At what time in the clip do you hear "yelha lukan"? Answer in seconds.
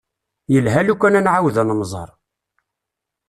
0.53-1.17